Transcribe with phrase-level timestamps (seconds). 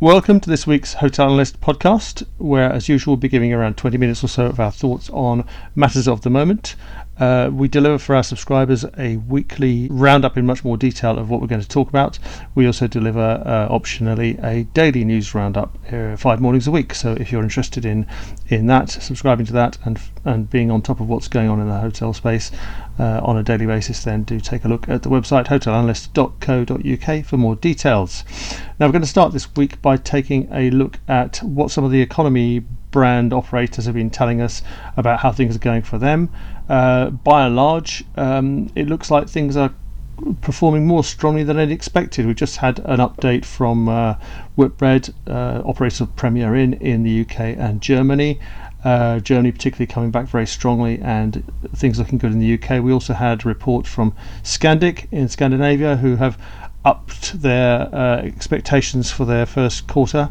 [0.00, 3.98] Welcome to this week's Hotel Analyst podcast, where, as usual, we'll be giving around 20
[3.98, 6.74] minutes or so of our thoughts on matters of the moment.
[7.18, 11.42] Uh, we deliver for our subscribers a weekly roundup in much more detail of what
[11.42, 12.18] we're going to talk about.
[12.54, 16.94] We also deliver, uh, optionally, a daily news roundup uh, five mornings a week.
[16.94, 18.06] So if you're interested in
[18.48, 21.68] in that, subscribing to that, and and being on top of what's going on in
[21.68, 22.50] the hotel space
[23.00, 27.36] uh, on a daily basis, then do take a look at the website hotelanalyst.co.uk for
[27.38, 28.24] more details.
[28.78, 31.90] Now we're going to start this week by taking a look at what some of
[31.90, 32.60] the economy
[32.90, 34.60] brand operators have been telling us
[34.98, 36.28] about how things are going for them.
[36.68, 39.72] Uh, by and large, um, it looks like things are
[40.42, 42.26] performing more strongly than I'd expected.
[42.26, 44.16] We just had an update from uh,
[44.56, 48.38] Whitbread, uh, operator of Premier Inn in the UK and Germany.
[48.84, 51.44] Uh, Germany particularly coming back very strongly and
[51.74, 52.82] things looking good in the UK.
[52.82, 56.38] We also had a report from Scandic in Scandinavia who have
[56.84, 60.30] upped their uh, expectations for their first quarter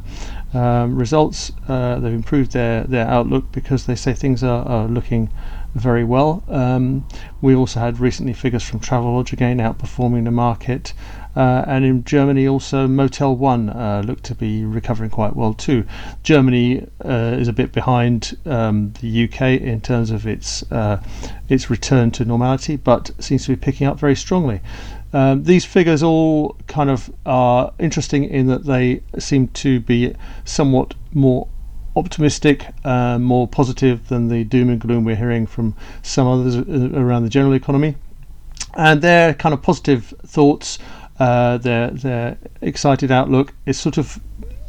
[0.54, 1.52] um, results.
[1.68, 5.30] Uh, they've improved their, their outlook because they say things are, are looking
[5.76, 6.44] very well.
[6.48, 7.06] Um,
[7.42, 10.94] we also had recently figures from Travelodge again outperforming the market.
[11.36, 15.86] Uh, and in Germany, also Motel One uh, looked to be recovering quite well too.
[16.24, 21.02] Germany uh, is a bit behind um, the UK in terms of its uh,
[21.48, 24.60] its return to normality, but seems to be picking up very strongly.
[25.12, 30.94] Um, these figures all kind of are interesting in that they seem to be somewhat
[31.14, 31.48] more
[31.96, 37.00] optimistic, uh, more positive than the doom and gloom we're hearing from some others uh,
[37.00, 37.96] around the general economy.
[38.76, 40.78] And their kind of positive thoughts,
[41.20, 44.20] uh, their their excited outlook is sort of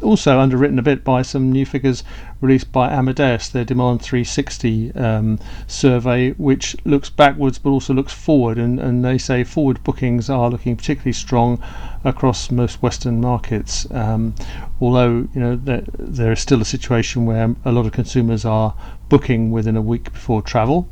[0.03, 2.03] also underwritten a bit by some new figures
[2.41, 8.59] released by Amadeus, their Demand 360 um, survey, which looks backwards but also looks forward.
[8.59, 11.63] And, and they say forward bookings are looking particularly strong
[12.03, 13.91] across most Western markets.
[13.91, 14.35] Um,
[14.81, 18.75] although you know there, there is still a situation where a lot of consumers are
[19.09, 20.89] booking within a week before travel.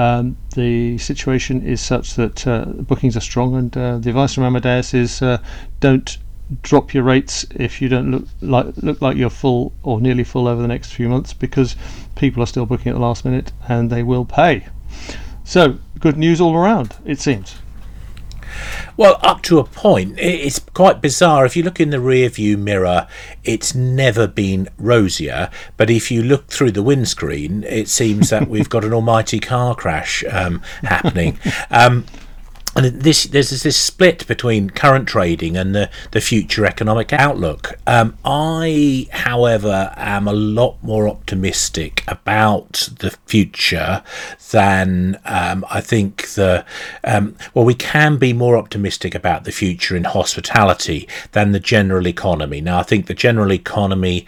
[0.00, 4.44] Um, the situation is such that uh, bookings are strong, and uh, the advice from
[4.44, 5.36] Amadeus is uh,
[5.80, 6.16] don't
[6.62, 10.48] drop your rates if you don't look like look like you're full or nearly full
[10.48, 11.76] over the next few months because
[12.16, 14.66] people are still booking at the last minute and they will pay.
[15.44, 17.56] So good news all around, it seems.
[19.00, 21.46] Well, up to a point, it's quite bizarre.
[21.46, 23.08] If you look in the rear view mirror,
[23.42, 25.48] it's never been rosier.
[25.78, 29.74] But if you look through the windscreen, it seems that we've got an almighty car
[29.74, 31.38] crash um, happening.
[31.70, 32.04] Um,
[32.84, 37.78] and this there's this split between current trading and the, the future economic outlook.
[37.86, 44.02] Um, I, however, am a lot more optimistic about the future
[44.50, 46.64] than um, I think the
[47.04, 52.06] um, well we can be more optimistic about the future in hospitality than the general
[52.06, 52.60] economy.
[52.60, 54.26] Now I think the general economy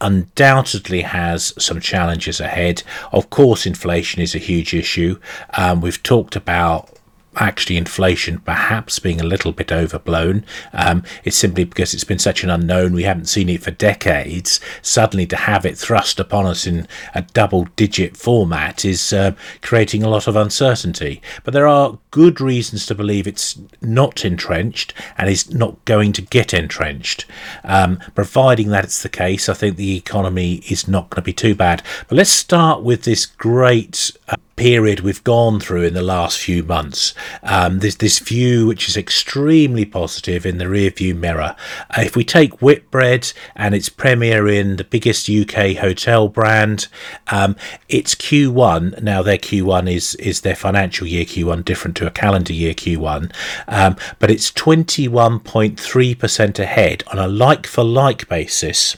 [0.00, 2.82] undoubtedly has some challenges ahead.
[3.12, 5.18] Of course, inflation is a huge issue.
[5.58, 6.88] Um, we've talked about
[7.36, 10.44] actually inflation perhaps being a little bit overblown.
[10.72, 12.92] Um, it's simply because it's been such an unknown.
[12.92, 14.60] We haven't seen it for decades.
[14.82, 19.32] Suddenly to have it thrust upon us in a double digit format is uh,
[19.62, 21.22] creating a lot of uncertainty.
[21.44, 26.22] But there are good reasons to believe it's not entrenched and is not going to
[26.22, 27.26] get entrenched.
[27.64, 31.32] Um, providing that it's the case, I think the economy is not going to be
[31.32, 31.82] too bad.
[32.08, 34.12] But let's start with this great.
[34.28, 37.14] Uh, period we've gone through in the last few months.
[37.42, 41.56] Um, there's this view which is extremely positive in the rear view mirror.
[41.96, 46.88] Uh, if we take Whitbread and its Premier Inn the biggest UK hotel brand,
[47.28, 47.56] um,
[47.88, 52.52] its Q1 now their Q1 is is their financial year Q1 different to a calendar
[52.52, 53.32] year Q1,
[53.66, 58.94] um, but it's 21.3% ahead on a like for like basis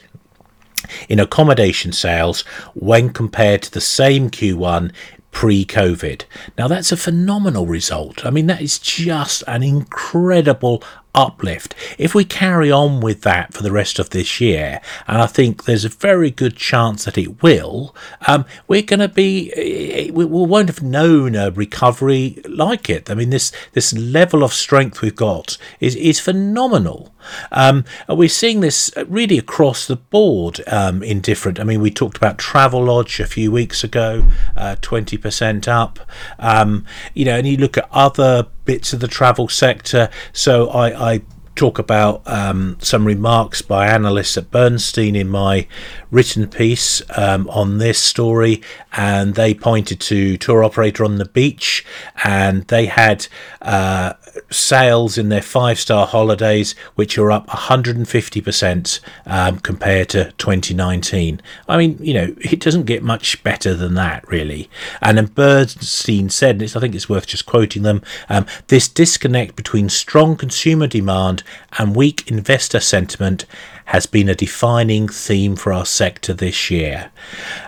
[1.08, 2.40] in accommodation sales
[2.74, 4.90] when compared to the same Q1
[5.32, 6.22] pre COVID.
[6.56, 8.24] Now, that's a phenomenal result.
[8.24, 10.84] I mean, that is just an incredible
[11.14, 11.74] uplift.
[11.98, 15.64] If we carry on with that for the rest of this year, and I think
[15.64, 17.94] there's a very good chance that it will,
[18.26, 23.10] um, we're going to be eh, we, won't have known a recovery like it.
[23.10, 27.11] I mean, this this level of strength we've got is is phenomenal.
[27.50, 31.60] Um, we're seeing this really across the board um, in different.
[31.60, 34.26] I mean, we talked about Travelodge a few weeks ago,
[34.56, 35.98] uh, twenty uh, percent up.
[36.38, 36.84] Um,
[37.14, 40.08] you know, and you look at other bits of the travel sector.
[40.32, 41.22] So I, I
[41.54, 45.66] talk about um, some remarks by analysts at Bernstein in my
[46.10, 51.84] written piece um, on this story, and they pointed to tour operator on the beach,
[52.24, 53.26] and they had
[53.60, 54.14] uh,
[54.50, 61.40] sales in their five star holidays which are up 150% um, compared to 2019.
[61.68, 64.70] I mean, you know, it doesn't get much better than that, really.
[65.00, 69.56] And then Bernstein said, and I think it's worth just quoting them um, this disconnect
[69.56, 71.42] between strong consumer demand
[71.78, 73.46] and weak investor sentiment
[73.86, 77.10] has been a defining theme for our sector this year.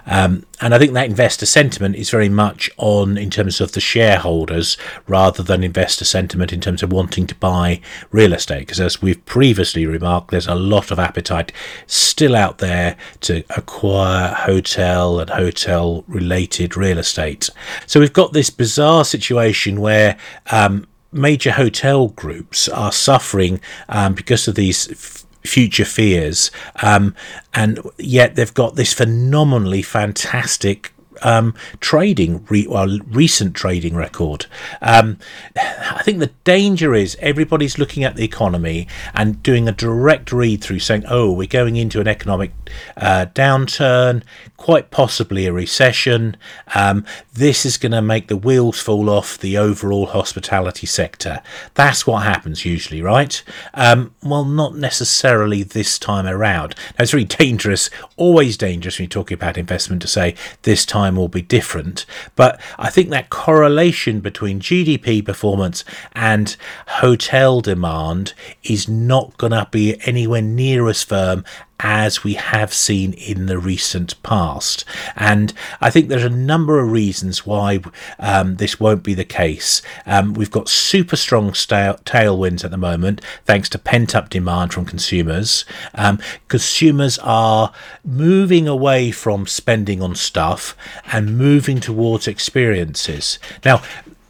[0.07, 3.81] Um, and I think that investor sentiment is very much on in terms of the
[3.81, 4.77] shareholders
[5.07, 7.81] rather than investor sentiment in terms of wanting to buy
[8.11, 8.61] real estate.
[8.61, 11.53] Because as we've previously remarked, there's a lot of appetite
[11.87, 17.51] still out there to acquire hotel and hotel related real estate.
[17.87, 20.17] So we've got this bizarre situation where
[20.51, 26.50] um, major hotel groups are suffering um, because of these future fears,
[26.82, 27.14] um,
[27.52, 34.47] and yet they've got this phenomenally fantastic um, trading, re- well, recent trading record.
[34.81, 35.19] Um,
[35.57, 40.63] I think the danger is everybody's looking at the economy and doing a direct read
[40.63, 42.53] through, saying, "Oh, we're going into an economic
[42.97, 44.23] uh, downturn,
[44.57, 46.37] quite possibly a recession.
[46.75, 51.41] Um, this is going to make the wheels fall off the overall hospitality sector."
[51.75, 53.43] That's what happens usually, right?
[53.75, 56.75] Um, well, not necessarily this time around.
[56.99, 61.04] Now, it's very dangerous, always dangerous when you're talking about investment to say this time
[61.05, 62.06] time will be different.
[62.35, 66.56] But I think that correlation between GDP performance and
[66.87, 71.45] hotel demand is not going to be anywhere near as firm
[71.81, 74.85] as we have seen in the recent past.
[75.17, 77.81] And I think there's a number of reasons why
[78.19, 79.82] um, this won't be the case.
[80.06, 84.85] Um, we've got super strong tailwinds at the moment, thanks to pent up demand from
[84.85, 85.65] consumers.
[85.94, 86.19] Um,
[86.49, 87.73] consumers are
[88.05, 90.77] moving away from spending on stuff
[91.12, 93.38] and moving towards experiences.
[93.65, 93.82] Now,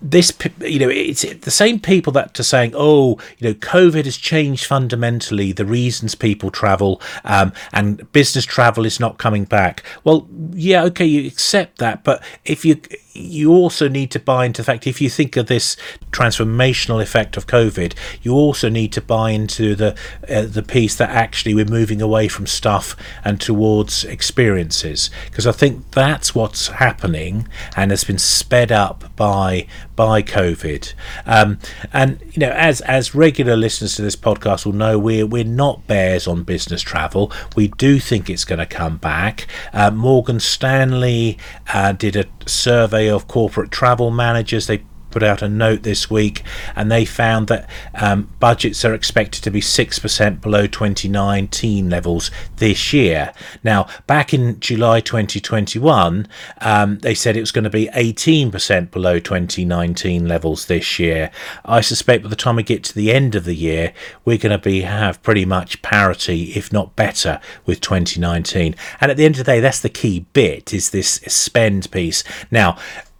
[0.05, 0.31] this
[0.61, 4.67] you know it's the same people that are saying oh you know covid has changed
[4.67, 9.83] fundamentally the reasons people travel um, and business travel is not coming back.
[10.05, 12.81] Well yeah okay you accept that but if you
[13.15, 15.77] you also need to buy into the fact if you think of this
[16.11, 19.97] transformational effect of COVID, you also need to buy into the
[20.29, 25.53] uh, the piece that actually we're moving away from stuff and towards experiences because I
[25.53, 27.47] think that's what's happening
[27.77, 30.93] and has been sped up by by COVID.
[31.25, 31.59] Um,
[31.93, 35.87] and you know, as as regular listeners to this podcast will know, we're we're not
[35.87, 37.33] bears on business travel.
[37.55, 39.47] We do think it's going to come back.
[39.73, 41.39] Uh, Morgan Stanley
[41.73, 44.67] uh, did a survey of corporate travel managers.
[44.67, 46.43] They put out a note this week
[46.75, 52.93] and they found that um, budgets are expected to be 6% below 2019 levels this
[52.93, 53.33] year.
[53.63, 56.27] Now, back in July 2021,
[56.61, 61.31] um, they said it was going to be 18% below 2019 levels this year.
[61.65, 63.93] I suspect by the time we get to the end of the year,
[64.25, 68.75] we're going to be have pretty much parity, if not better, with 2019.
[69.01, 72.25] And at the end of the day, that's the key bit is this spend piece.
[72.51, 72.77] Now,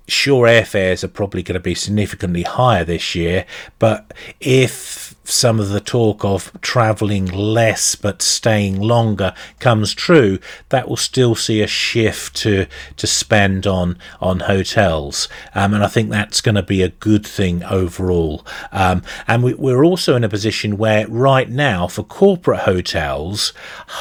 [0.07, 3.47] sure airfares are probably going to be significantly higher this year,
[3.79, 10.89] but if some of the talk of travelling less but staying longer comes true, that
[10.89, 12.67] will still see a shift to
[12.97, 17.27] to spend on on hotels, um, and I think that's going to be a good
[17.27, 18.47] thing overall.
[18.73, 23.53] Um, and we, we're also in a position where right now for corporate hotels,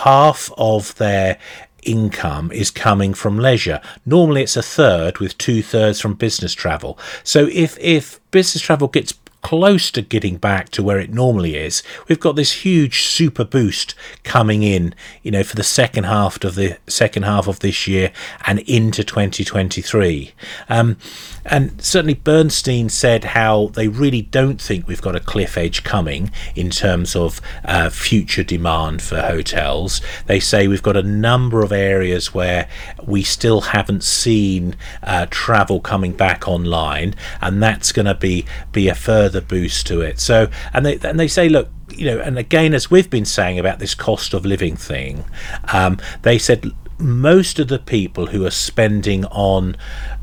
[0.03, 1.39] half of their
[1.85, 3.81] income is coming from leisure.
[4.05, 6.97] Normally it's a third with two thirds from business travel.
[7.23, 9.13] So if, if business travel gets
[9.43, 11.83] close to getting back to where it normally is.
[12.07, 16.55] We've got this huge super boost coming in, you know, for the second half of
[16.55, 18.11] the second half of this year
[18.47, 20.31] and into 2023.
[20.69, 20.97] Um,
[21.45, 26.31] and certainly Bernstein said how they really don't think we've got a cliff edge coming
[26.55, 30.01] in terms of uh, future demand for hotels.
[30.25, 32.69] They say we've got a number of areas where
[33.05, 38.87] we still haven't seen uh, travel coming back online, and that's going to be be
[38.87, 40.19] a further boost to it.
[40.19, 43.59] So, and they and they say, look, you know, and again, as we've been saying
[43.59, 45.23] about this cost of living thing,
[45.71, 49.75] um, they said most of the people who are spending on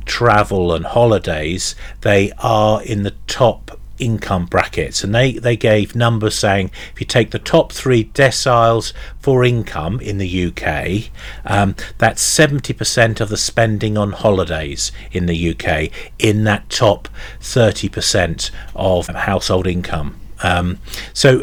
[0.06, 5.04] travel and holidays, they are in the top income brackets.
[5.04, 10.00] And they they gave numbers saying if you take the top three deciles for income
[10.00, 11.10] in the UK
[11.44, 17.08] um, that's 70% of the spending on holidays in the UK in that top
[17.40, 20.16] 30% of household income.
[20.42, 20.78] Um,
[21.12, 21.42] so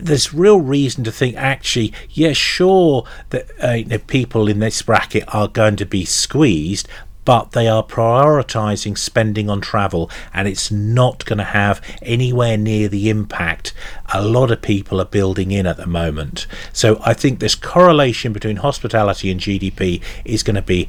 [0.00, 4.80] there's real reason to think, actually, yeah, sure that uh, you know, people in this
[4.80, 6.88] bracket are going to be squeezed,
[7.24, 12.88] but they are prioritizing spending on travel and it's not going to have anywhere near
[12.88, 13.72] the impact
[14.12, 16.46] a lot of people are building in at the moment.
[16.72, 20.88] So I think this correlation between hospitality and GDP is going to be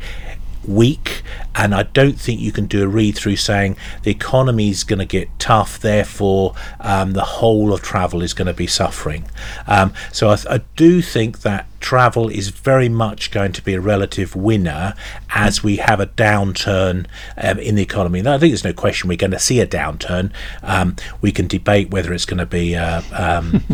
[0.65, 1.23] weak,
[1.55, 4.99] and I don't think you can do a read through saying the economy is going
[4.99, 9.25] to get tough, therefore um, the whole of travel is going to be suffering.
[9.67, 13.81] Um, so I, I, do think that travel is very much going to be a
[13.81, 14.95] relative winner
[15.29, 17.05] as we have a downturn
[17.37, 18.19] um, in the economy.
[18.19, 20.31] And I think there's no question we're going to see a downturn.
[20.63, 22.75] Um, we can debate whether it's going to be.
[22.75, 23.63] Uh, um,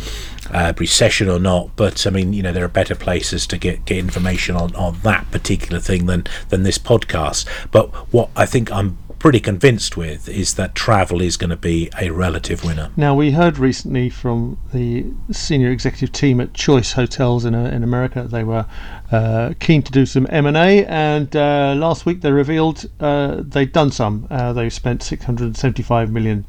[0.51, 1.69] uh, recession or not.
[1.75, 4.99] But I mean, you know, there are better places to get, get information on, on
[5.03, 7.45] that particular thing than than this podcast.
[7.71, 11.89] But what I think I'm pretty convinced with is that travel is going to be
[11.99, 12.89] a relative winner.
[12.95, 17.83] Now, we heard recently from the senior executive team at Choice Hotels in, uh, in
[17.83, 18.65] America they were
[19.11, 23.91] uh, keen to do some M&A and uh, last week they revealed uh, they'd done
[23.91, 24.25] some.
[24.29, 26.45] Uh, they spent $675 million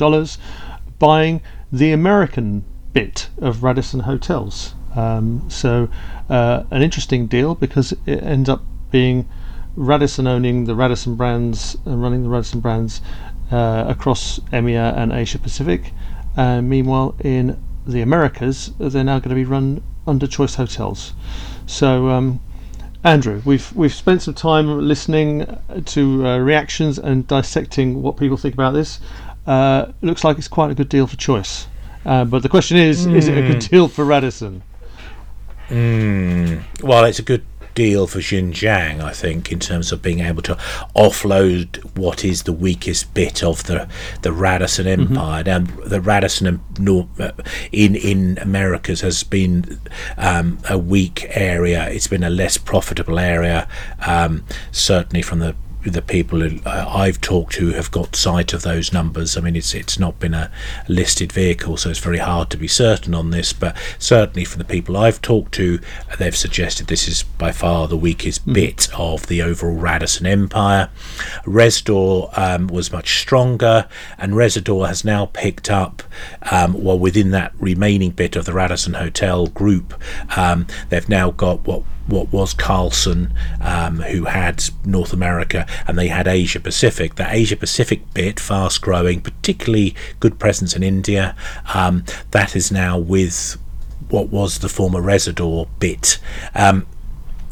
[0.99, 4.75] buying the American bit of Radisson Hotels.
[4.95, 5.89] Um, so,
[6.29, 9.29] uh, an interesting deal because it ends up being
[9.77, 13.01] Radisson owning the Radisson brands and running the Radisson brands
[13.51, 15.93] uh, across EMEA and Asia Pacific.
[16.37, 21.13] Uh, meanwhile, in the Americas, they're now going to be run under Choice Hotels.
[21.67, 22.41] So, um,
[23.03, 28.55] Andrew, we've we've spent some time listening to uh, reactions and dissecting what people think
[28.55, 29.01] about this.
[29.47, 31.67] Uh, looks like it's quite a good deal for Choice.
[32.05, 33.15] Uh, but the question is, mm.
[33.15, 33.71] is it a good hmm.
[33.71, 34.63] deal for Radisson?
[35.69, 36.63] Mm.
[36.83, 40.43] Well, it's a good deal for Jin Jiang, I think, in terms of being able
[40.43, 40.55] to
[40.97, 43.89] offload what is the weakest bit of the
[44.23, 45.13] the Radisson mm-hmm.
[45.13, 45.45] Empire.
[45.45, 45.81] Mm-hmm.
[45.81, 46.61] Now, the Radisson
[47.73, 49.81] in in Americas has been
[50.17, 51.89] um, a weak area.
[51.89, 53.69] It's been a less profitable area,
[54.07, 59.37] um, certainly from the the people I've talked to have got sight of those numbers.
[59.37, 60.51] I mean, it's it's not been a
[60.89, 63.53] listed vehicle, so it's very hard to be certain on this.
[63.53, 65.81] But certainly, from the people I've talked to,
[66.19, 68.55] they've suggested this is by far the weakest mm.
[68.55, 70.91] bit of the overall Radisson empire.
[71.45, 76.03] Rezidor um, was much stronger, and Rezidor has now picked up,
[76.51, 79.95] um, well, within that remaining bit of the Radisson Hotel group,
[80.37, 86.09] um, they've now got what what was Carlson, um, who had North America, and they
[86.09, 87.15] had Asia Pacific.
[87.15, 91.35] The Asia Pacific bit, fast growing, particularly good presence in India,
[91.75, 93.57] um, that is now with
[94.09, 96.19] what was the former Rezidor bit.
[96.55, 96.87] Um,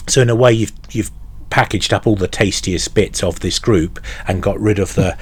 [0.06, 1.10] so in a way, you've you've
[1.50, 5.16] packaged up all the tastiest bits of this group and got rid of the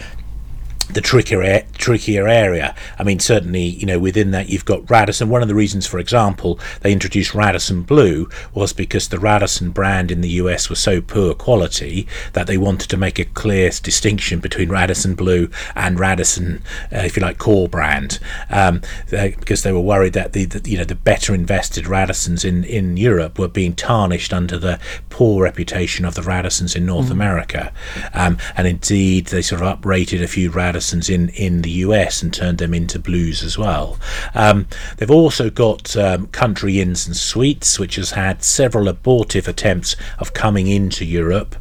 [0.93, 2.75] the trickier trickier area.
[2.99, 5.28] I mean, certainly, you know, within that you've got Radisson.
[5.28, 10.11] One of the reasons, for example, they introduced Radisson Blu was because the Radisson brand
[10.11, 14.38] in the US was so poor quality that they wanted to make a clear distinction
[14.38, 16.62] between Radisson Blu and Radisson,
[16.93, 20.71] uh, if you like, core brand, um, they, because they were worried that the, the,
[20.71, 24.78] you know the better invested Radissons in in Europe were being tarnished under the
[25.11, 27.12] poor reputation of the Radissons in North mm.
[27.12, 27.73] America,
[28.14, 32.23] um, and indeed they sort of uprated a few Radissons Radissons in, in the US
[32.23, 33.99] and turned them into blues as well.
[34.35, 34.66] Um,
[34.97, 40.35] they've also got um, Country Inns and Suites, which has had several abortive attempts of
[40.35, 41.56] coming into Europe.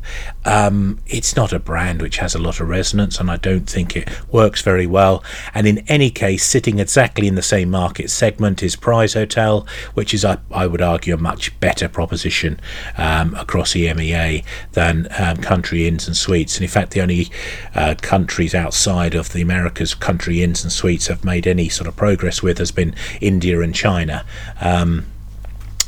[0.45, 3.95] Um, it's not a brand which has a lot of resonance, and I don't think
[3.95, 5.23] it works very well.
[5.53, 10.23] And in any case, sitting exactly in the same market segment is prizeotel, which is,
[10.23, 12.59] I, I would argue, a much better proposition
[12.97, 16.55] um, across EMEA than um, Country Inns and Suites.
[16.57, 17.29] And in fact, the only
[17.73, 21.95] uh, countries outside of the Americas country inns and suites have made any sort of
[21.95, 24.25] progress with has been India and China.
[24.61, 25.05] Um,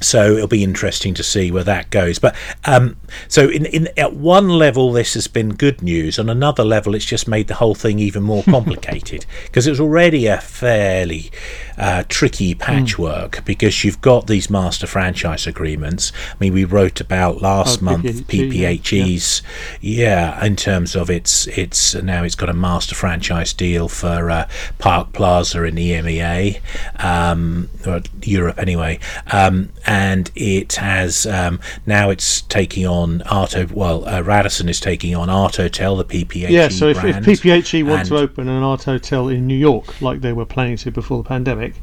[0.01, 2.20] so it'll be interesting to see where that goes.
[2.20, 2.36] But
[2.66, 6.20] um, so in, in at one level, this has been good news.
[6.20, 9.80] On another level, it's just made the whole thing even more complicated because it was
[9.80, 11.32] already a fairly
[11.77, 13.46] uh, tricky patchwork mm.
[13.46, 16.12] because you've got these master franchise agreements.
[16.32, 19.42] I mean, we wrote about last oh, month PPHE's,
[19.82, 20.38] yeah.
[20.39, 20.46] yeah.
[20.46, 25.13] in terms of its its now it's got a master franchise deal for uh, Park
[25.13, 26.62] Plaza in the EMEA,
[27.04, 29.00] um, or Europe anyway,
[29.32, 33.72] um, and it has um, now it's taking on art'otel.
[33.72, 36.50] Well, uh, Radisson is taking on art'otel, the PPHE.
[36.50, 40.34] Yeah, so if, if PPHE want to open an art'otel in New York, like they
[40.34, 41.75] were planning to before the pandemic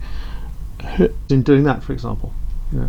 [1.30, 2.34] in doing that, for example.
[2.72, 2.88] Yeah,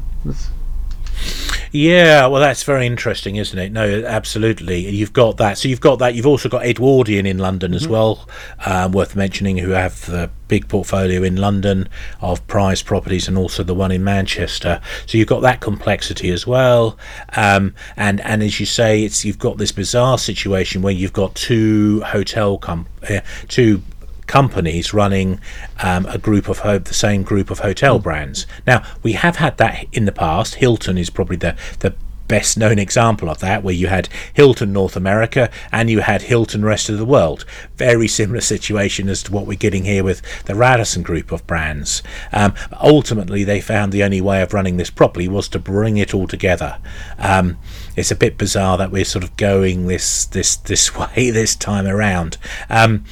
[1.75, 3.69] Yeah, well, that's very interesting, isn't it?
[3.73, 4.87] No, absolutely.
[4.89, 5.57] You've got that.
[5.57, 6.15] So you've got that.
[6.15, 8.29] You've also got Edwardian in London as well,
[8.65, 11.89] um, worth mentioning, who have the big portfolio in London
[12.21, 14.79] of prize properties and also the one in Manchester.
[15.05, 16.97] So you've got that complexity as well.
[17.35, 21.35] Um, and and as you say, it's you've got this bizarre situation where you've got
[21.35, 23.81] two hotel com- uh, two
[24.27, 25.39] companies running
[25.83, 28.45] um, a group of ho- the same group of hotel brands.
[28.65, 30.55] Now we have had that in the past.
[30.55, 31.95] Hilton is probably the the
[32.27, 36.65] best known example of that, where you had Hilton North America and you had Hilton
[36.65, 37.45] rest of the world.
[37.77, 42.01] Very similar situation as to what we're getting here with the Radisson group of brands.
[42.31, 46.13] Um, ultimately, they found the only way of running this properly was to bring it
[46.13, 46.77] all together.
[47.17, 47.57] Um,
[47.95, 51.87] it's a bit bizarre that we're sort of going this this this way this time
[51.87, 52.37] around.
[52.69, 53.05] Um,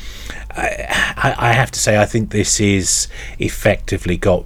[0.56, 3.08] I, I have to say, I think this is
[3.40, 4.46] effectively got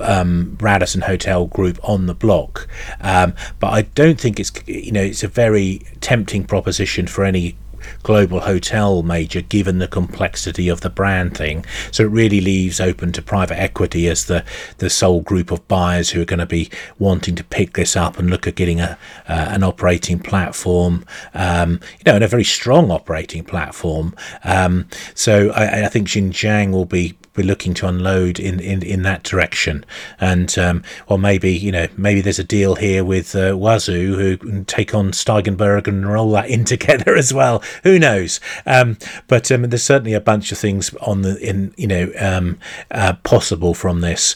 [0.00, 2.68] um, Radisson Hotel Group on the block.
[3.00, 7.56] Um, but I don't think it's you know it's a very tempting proposition for any
[8.02, 11.64] global hotel major given the complexity of the brand thing.
[11.90, 14.44] So it really leaves open to private equity as the
[14.78, 18.18] the sole group of buyers who are going to be wanting to pick this up
[18.18, 22.44] and look at getting a uh, an operating platform um, you know and a very
[22.44, 24.14] strong operating platform.
[24.44, 28.82] Um, so I, I think Jin Jiang will be be looking to unload in, in,
[28.82, 29.84] in that direction.
[30.20, 34.36] And um, or maybe you know maybe there's a deal here with uh, Huazhu who
[34.36, 37.62] can take on Steigenberger and roll that in together as well.
[37.82, 38.40] Who knows?
[38.66, 42.58] Um, but um, there's certainly a bunch of things on the in you know um,
[42.90, 44.34] uh, possible from this.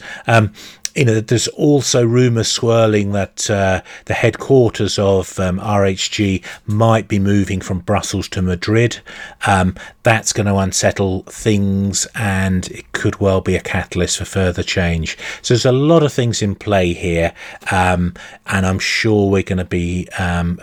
[0.95, 7.19] You know, there's also rumours swirling that uh, the headquarters of um, RHG might be
[7.19, 9.01] moving from Brussels to Madrid.
[9.47, 9.75] Um,
[10.05, 15.19] that's going to unsettle things and it could well be a catalyst for further change.
[15.43, 17.33] So there's a lot of things in play here,
[17.71, 18.15] um,
[18.47, 20.61] and I'm sure we're going to be um,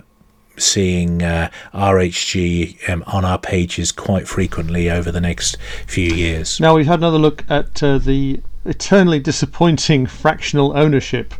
[0.57, 5.57] seeing uh, RHG um, on our pages quite frequently over the next
[5.87, 6.59] few years.
[6.59, 11.33] Now we've had another look at uh, the eternally disappointing fractional ownership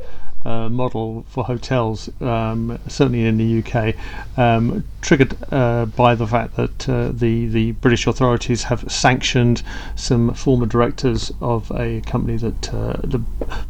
[0.45, 3.95] uh, model for hotels, um, certainly in the UK,
[4.37, 9.61] um, triggered uh, by the fact that uh, the the British authorities have sanctioned
[9.95, 13.19] some former directors of a company that, uh,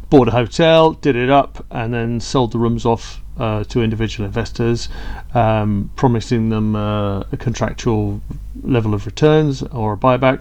[0.08, 4.26] bought a hotel, did it up, and then sold the rooms off uh, to individual
[4.26, 4.88] investors,
[5.34, 8.20] um, promising them uh, a contractual
[8.62, 10.40] level of returns or a buyback.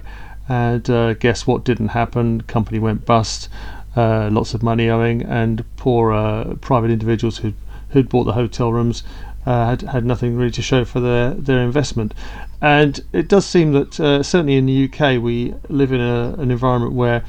[0.52, 2.42] And uh, guess what didn't happen?
[2.42, 3.48] Company went bust.
[3.96, 7.54] Uh, lots of money owing, and poor uh, private individuals who
[7.92, 9.04] who'd bought the hotel rooms
[9.46, 12.14] uh, had had nothing really to show for their their investment.
[12.60, 16.52] And it does seem that uh, certainly in the UK we live in a, an
[16.52, 17.24] environment where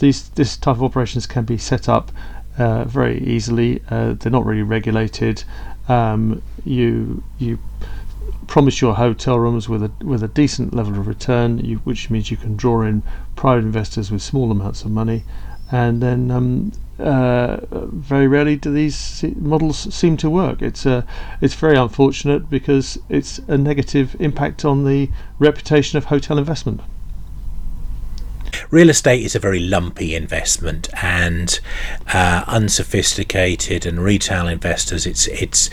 [0.00, 2.12] these this type of operations can be set up
[2.58, 3.80] uh, very easily.
[3.88, 5.44] They're not really regulated.
[5.88, 7.58] Um, you you
[8.56, 12.30] promise your hotel rooms with a with a decent level of return, you, which means
[12.30, 13.02] you can draw in
[13.34, 15.24] private investors with small amounts of money,
[15.70, 17.58] and then um, uh,
[17.92, 20.62] very rarely do these models seem to work.
[20.62, 21.02] It's uh,
[21.42, 26.80] it's very unfortunate because it's a negative impact on the reputation of hotel investment.
[28.70, 31.60] Real estate is a very lumpy investment, and
[32.14, 35.68] uh, unsophisticated and retail investors, it's it's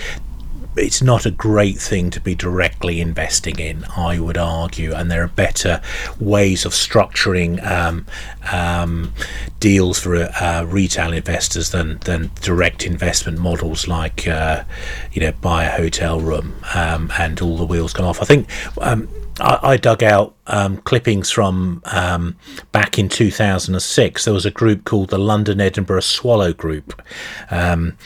[0.75, 5.23] it's not a great thing to be directly investing in, I would argue, and there
[5.23, 5.81] are better
[6.19, 8.05] ways of structuring um,
[8.51, 9.13] um,
[9.59, 14.63] deals for uh, retail investors than, than direct investment models like uh,
[15.11, 18.21] you know buy a hotel room um, and all the wheels come off.
[18.21, 18.49] I think
[18.81, 19.07] um,
[19.39, 22.35] I, I dug out um, clippings from um,
[22.71, 24.25] back in 2006.
[24.25, 27.01] There was a group called the London Edinburgh Swallow Group,
[27.49, 27.97] um,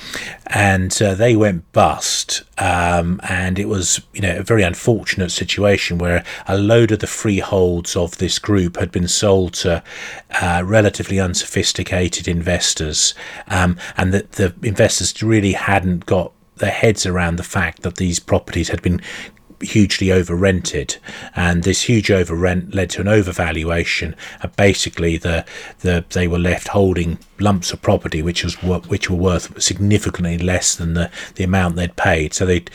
[0.48, 2.44] and uh, they went bust.
[2.60, 7.08] Um, and it was, you know, a very unfortunate situation where a load of the
[7.08, 9.84] freeholds of this group had been sold to
[10.42, 13.14] uh, relatively unsophisticated investors,
[13.48, 18.20] um, and that the investors really hadn't got their heads around the fact that these
[18.20, 19.02] properties had been
[19.62, 20.98] hugely over rented,
[21.36, 24.16] and this huge over rent led to an overvaluation.
[24.42, 25.46] And basically, the
[25.80, 30.76] the they were left holding lumps of property which was which were worth significantly less
[30.76, 32.34] than the the amount they'd paid.
[32.34, 32.66] So they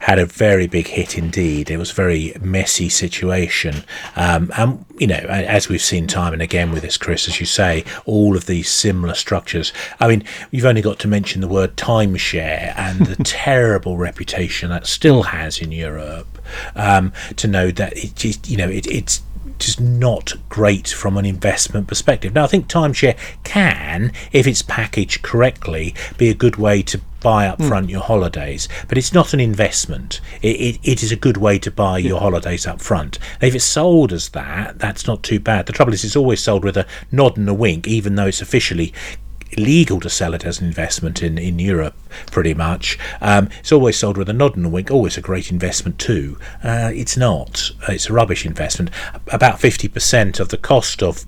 [0.00, 1.70] had a very big hit indeed.
[1.70, 3.84] It was a very messy situation,
[4.14, 7.46] um, and you know, as we've seen time and again with this, Chris, as you
[7.46, 9.72] say, all of these similar structures.
[10.00, 14.86] I mean, you've only got to mention the word timeshare and the terrible reputation that
[14.86, 16.38] still has in Europe
[16.74, 19.22] um, to know that it, you know, it, it's
[19.58, 22.34] just not great from an investment perspective.
[22.34, 27.48] Now, I think timeshare can, if it's packaged correctly, be a good way to buy
[27.48, 30.20] up front your holidays, but it's not an investment.
[30.42, 33.18] It, it, it is a good way to buy your holidays up front.
[33.40, 35.66] And if it's sold as that, that's not too bad.
[35.66, 38.40] The trouble is, it's always sold with a nod and a wink, even though it's
[38.40, 38.94] officially
[39.58, 41.96] illegal to sell it as an investment in, in Europe,
[42.30, 42.96] pretty much.
[43.20, 44.92] Um, it's always sold with a nod and a wink.
[44.92, 46.38] Always a great investment too.
[46.62, 47.72] Uh, it's not.
[47.88, 48.90] It's a rubbish investment.
[49.32, 51.24] About fifty percent of the cost of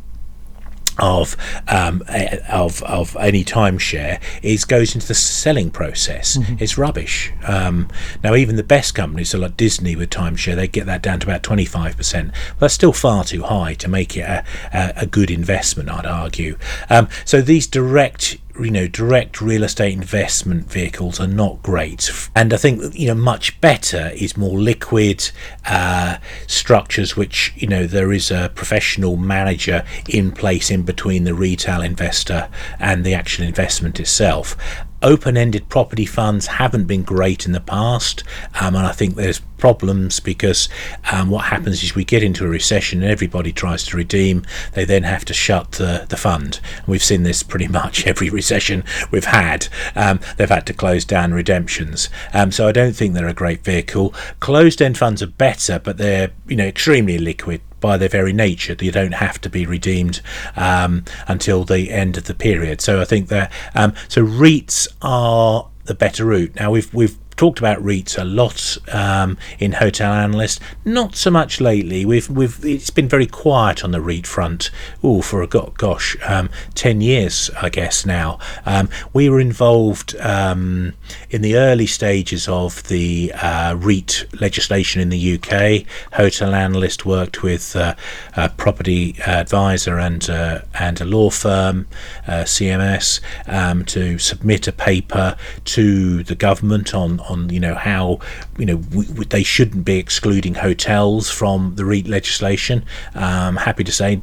[0.98, 1.36] of
[1.68, 2.02] um,
[2.48, 6.36] of of any timeshare is goes into the selling process.
[6.36, 6.56] Mm-hmm.
[6.58, 7.32] It's rubbish.
[7.46, 7.88] Um,
[8.22, 11.26] now, even the best companies, so like Disney with timeshare, they get that down to
[11.26, 12.32] about twenty five percent.
[12.58, 16.58] That's still far too high to make it a, a, a good investment, I'd argue.
[16.90, 22.10] Um, so these direct you know direct real estate investment vehicles are not great.
[22.34, 25.30] And i think you know much better is more liquid
[25.66, 31.34] uh, structures which you know there is a professional manager in place in between the
[31.34, 34.56] retail investor and the actual investment itself
[35.02, 38.24] open-ended property funds haven't been great in the past,
[38.60, 40.68] um, and I think there's problems because
[41.12, 44.44] um, what happens is we get into a recession and everybody tries to redeem.
[44.72, 46.60] They then have to shut the, the fund.
[46.86, 49.68] We've seen this pretty much every recession we've had.
[49.94, 52.08] Um, they've had to close down redemptions.
[52.32, 54.14] Um, so I don't think they're a great vehicle.
[54.40, 58.76] Closed-end funds are better, but they're you know extremely liquid by their very nature.
[58.80, 60.20] You don't have to be redeemed
[60.56, 62.80] um, until the end of the period.
[62.80, 66.54] So I think that um, so REITs are the better route.
[66.56, 70.60] Now we've we've talked about REITs a lot um, in Hotel Analyst.
[70.84, 72.04] Not so much lately.
[72.04, 74.70] We've we've it's been very quiet on the REIT front.
[75.02, 78.38] Oh, for a gosh, um, ten years I guess now.
[78.66, 80.94] Um, we were involved um,
[81.30, 85.86] in the early stages of the uh, REIT legislation in the UK.
[86.14, 87.94] Hotel Analyst worked with uh,
[88.36, 91.86] a property advisor and uh, and a law firm,
[92.26, 98.18] uh, CMS, um, to submit a paper to the government on on you know how
[98.58, 102.84] you know we, we, they shouldn't be excluding hotels from the REIT legislation.
[103.14, 104.20] Um, happy to say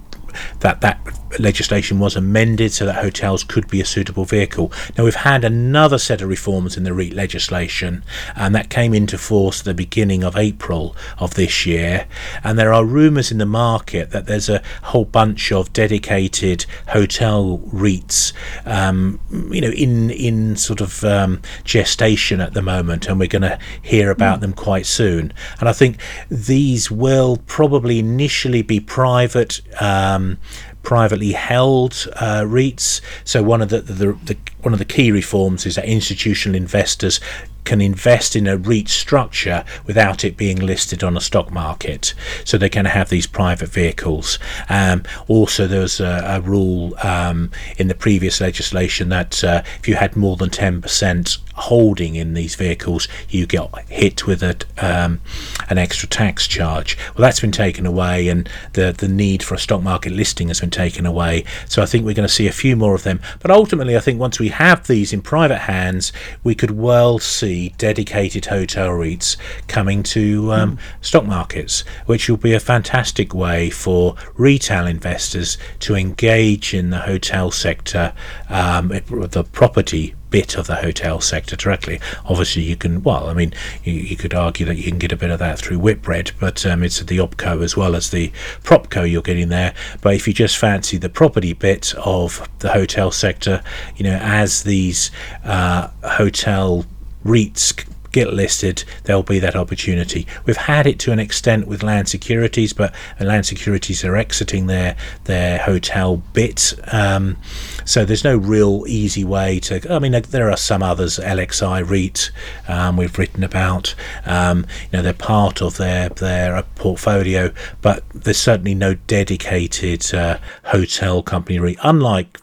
[0.60, 1.00] that that
[1.39, 4.71] legislation was amended so that hotels could be a suitable vehicle.
[4.98, 8.04] Now we've had another set of reforms in the REIT legislation,
[8.36, 12.08] and that came into force at the beginning of April of this year.
[12.43, 17.60] And there are rumours in the market that there's a whole bunch of dedicated hotel
[17.74, 18.34] REITs,
[18.65, 19.19] um,
[19.52, 23.60] you know, in in sort of um, gestation at the moment, and we're going to
[23.82, 24.41] hear about mm.
[24.41, 25.34] them quite soon.
[25.60, 25.98] And I think
[26.30, 29.62] these will probably initially be private.
[29.82, 30.38] Um,
[30.86, 33.02] privately held uh, REITs.
[33.26, 37.19] So one of the, the, the one of the key reforms is that institutional investors
[37.65, 42.13] can invest in a REIT structure without it being listed on a stock market.
[42.45, 44.39] So they can have these private vehicles.
[44.69, 49.88] Um, also, there was a, a rule um, in the previous legislation that uh, if
[49.88, 55.21] you had more than 10% holding in these vehicles, you get hit with a, um,
[55.69, 56.97] an extra tax charge.
[57.15, 60.60] Well, that's been taken away, and the, the need for a stock market listing has
[60.60, 61.45] been taken away.
[61.67, 63.21] So I think we're going to see a few more of them.
[63.39, 66.13] But ultimately, I think once we have these in private hands,
[66.44, 69.38] we could well see dedicated hotel REITs
[69.68, 70.80] coming to um, mm.
[71.02, 77.02] stock markets, which will be a fantastic way for retail investors to engage in the
[77.02, 78.13] hotel sector,
[78.50, 81.98] um, the property bit of the hotel sector directly.
[82.26, 83.54] Obviously, you can, well, I mean,
[83.86, 86.65] you, you could argue that you can get a bit of that through Whitbread, but
[86.65, 89.74] um, it's the OpCo as well as the PropCo you're getting there.
[90.02, 93.63] But if you just fancy the property bit of the hotel sector,
[93.95, 95.10] you know, as these
[95.45, 96.86] uh, hotel
[97.24, 100.25] REITs get listed, there'll be that opportunity.
[100.45, 104.95] We've had it to an extent with Land Securities, but Land Securities are exiting their
[105.25, 107.36] their hotel bit, um,
[107.84, 109.93] so there's no real easy way to.
[109.93, 112.32] I mean, there are some others, LXI REIT,
[112.69, 113.93] um, we've written about.
[114.25, 117.51] Um, you know, they're part of their their portfolio,
[117.82, 122.39] but there's certainly no dedicated uh, hotel company REIT, unlike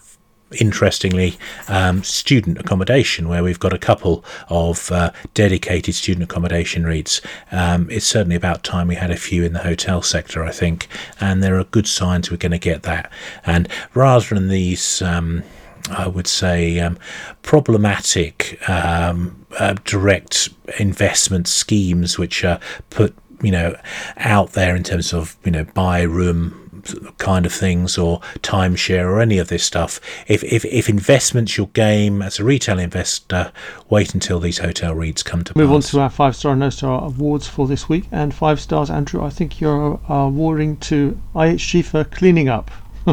[0.61, 1.39] interestingly,
[1.69, 7.25] um, student accommodation, where we've got a couple of uh, dedicated student accommodation REITs.
[7.51, 10.89] Um, it's certainly about time we had a few in the hotel sector, I think,
[11.21, 13.11] and there are good signs we're going to get that.
[13.45, 15.43] And rather than these, um,
[15.91, 16.99] I would say, um,
[17.43, 22.59] problematic um, uh, direct investment schemes which are
[22.91, 23.77] put you know
[24.17, 26.62] out there in terms of you know buy room
[27.19, 30.01] kind of things or timeshare or any of this stuff.
[30.27, 33.53] If, if, if investment's your game as a retail investor,
[33.89, 35.75] wait until these hotel REITs come to Move pass.
[35.75, 38.05] on to our five star and no star awards for this week.
[38.11, 42.71] And five stars, Andrew, I think you're uh, awarding to IHG for cleaning up.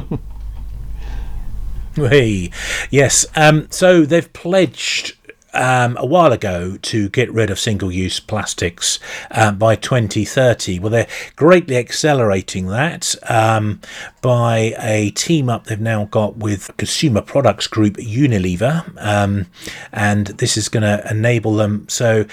[1.95, 2.51] hey,
[2.89, 3.25] yes.
[3.35, 5.15] Um, so they've pledged
[5.53, 8.99] um, a while ago to get rid of single use plastics
[9.31, 10.79] um, by 2030.
[10.79, 13.81] Well, they're greatly accelerating that um,
[14.21, 18.91] by a team up they've now got with consumer products group Unilever.
[18.97, 19.47] Um,
[19.91, 22.25] and this is going to enable them so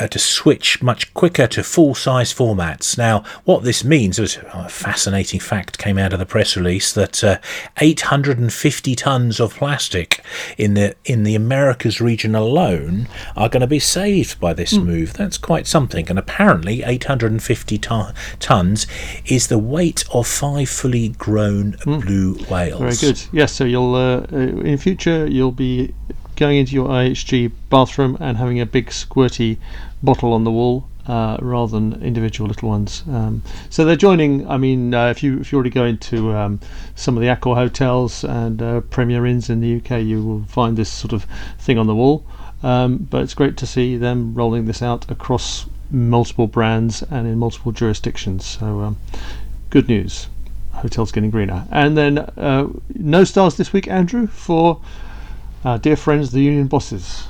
[0.00, 2.98] uh, to switch much quicker to full size formats.
[2.98, 7.24] Now, what this means was a fascinating fact came out of the press release that
[7.24, 7.38] uh,
[7.78, 10.22] 850 tons of plastic
[10.56, 14.84] in the in the Americas region alone are going to be saved by this mm.
[14.84, 15.14] move.
[15.14, 16.08] That's quite something.
[16.08, 18.86] And apparently, 850 ton- tons
[19.26, 22.00] is the weight of five fully grown mm.
[22.00, 22.80] blue whales.
[22.80, 23.22] Very good.
[23.32, 23.52] Yes.
[23.52, 25.94] So you'll uh, uh in future you'll be
[26.38, 29.58] going into your IHG bathroom and having a big squirty
[30.02, 33.02] bottle on the wall uh, rather than individual little ones.
[33.10, 34.48] Um, so they're joining.
[34.48, 36.60] I mean, uh, if you if you already go into um,
[36.94, 40.76] some of the Accor hotels and uh, Premier Inns in the UK, you will find
[40.76, 41.26] this sort of
[41.58, 42.24] thing on the wall.
[42.62, 47.38] Um, but it's great to see them rolling this out across multiple brands and in
[47.38, 48.44] multiple jurisdictions.
[48.44, 48.96] So um,
[49.70, 50.28] good news.
[50.72, 51.66] Hotels getting greener.
[51.72, 54.80] And then uh, no stars this week, Andrew, for
[55.64, 57.26] uh, dear friends, the union bosses.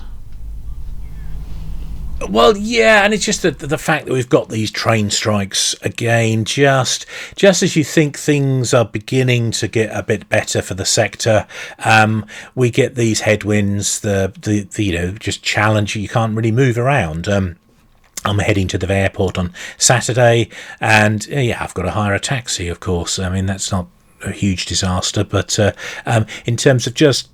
[2.29, 6.45] Well, yeah, and it's just the, the fact that we've got these train strikes again.
[6.45, 10.85] Just just as you think things are beginning to get a bit better for the
[10.85, 11.47] sector,
[11.85, 14.01] um, we get these headwinds.
[14.01, 17.29] The, the, the you know just challenge you can't really move around.
[17.29, 17.57] Um,
[18.25, 22.67] I'm heading to the airport on Saturday, and yeah, I've got to hire a taxi.
[22.67, 23.87] Of course, I mean that's not
[24.25, 25.73] a huge disaster, but uh,
[26.05, 27.29] um, in terms of just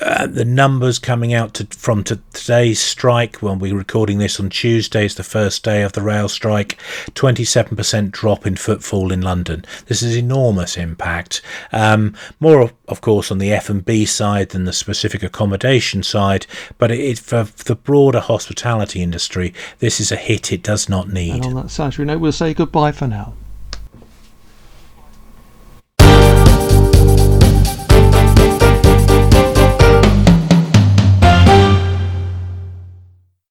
[0.00, 4.50] uh, the numbers coming out to, from to today's strike, when we're recording this on
[4.50, 6.78] Tuesday, is the first day of the rail strike.
[7.10, 9.64] 27% drop in footfall in London.
[9.86, 11.42] This is enormous impact.
[11.72, 16.46] Um, more, of course, on the F and B side than the specific accommodation side,
[16.78, 21.08] but it, it, for the broader hospitality industry, this is a hit it does not
[21.08, 21.44] need.
[21.44, 23.34] And on that salutary note, we'll say goodbye for now.